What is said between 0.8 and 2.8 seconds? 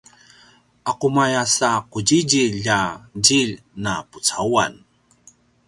aqumaya sa qudjidjilj a